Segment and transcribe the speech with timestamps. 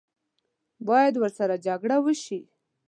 [0.87, 2.39] باید ورسره جګړه وشي.